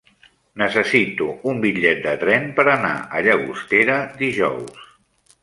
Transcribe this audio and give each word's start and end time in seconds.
Necessito 0.59 1.27
un 1.51 1.61
bitllet 1.65 2.01
de 2.07 2.13
tren 2.23 2.49
per 2.61 2.67
anar 2.73 2.95
a 3.19 3.23
Llagostera 3.29 4.01
dijous. 4.25 4.83